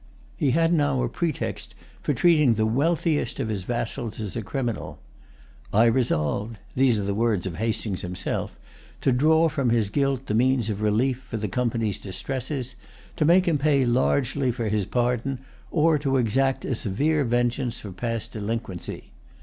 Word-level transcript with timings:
He 0.35 0.49
had 0.49 0.73
now 0.73 1.03
a 1.03 1.07
pretext 1.07 1.75
for 2.01 2.15
treating 2.15 2.55
the 2.55 2.65
wealthiest 2.65 3.39
of 3.39 3.49
his 3.49 3.65
vassals 3.65 4.19
as 4.19 4.35
a 4.35 4.41
criminal. 4.41 4.97
"I 5.71 5.83
resolved"—these 5.85 6.99
are 6.99 7.03
the 7.03 7.13
words 7.13 7.45
of 7.45 7.57
Hastings 7.57 8.01
himself—"to 8.01 9.11
draw 9.11 9.47
from 9.47 9.69
his 9.69 9.91
guilt 9.91 10.25
the 10.25 10.33
means 10.33 10.71
of 10.71 10.81
relief 10.81 11.31
of 11.31 11.41
the 11.41 11.47
Company's 11.47 11.99
distresses, 11.99 12.73
to 13.15 13.25
make 13.25 13.45
him 13.47 13.59
pay 13.59 13.85
largely 13.85 14.49
for 14.51 14.69
his 14.69 14.85
pardon, 14.87 15.41
or 15.69 15.99
to 15.99 16.17
exact 16.17 16.65
a 16.65 16.73
severe 16.73 17.23
vengeance 17.23 17.79
for 17.81 17.91
past 17.91 18.31
delinquency." 18.31 19.11